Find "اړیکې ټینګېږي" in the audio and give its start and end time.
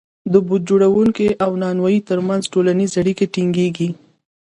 3.01-3.89